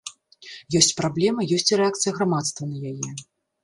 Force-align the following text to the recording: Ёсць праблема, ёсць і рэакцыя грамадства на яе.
Ёсць 0.79 0.89
праблема, 1.03 1.47
ёсць 1.59 1.71
і 1.75 1.81
рэакцыя 1.83 2.19
грамадства 2.19 2.63
на 2.75 2.95
яе. 2.95 3.09